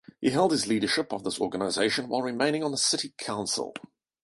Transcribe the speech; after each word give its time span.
He 0.19 0.31
held 0.31 0.51
his 0.51 0.65
leadership 0.65 1.13
of 1.13 1.23
this 1.23 1.39
organization 1.39 2.09
while 2.09 2.23
remaining 2.23 2.63
on 2.63 2.71
the 2.71 2.77
City 2.77 3.13
Council. 3.19 3.75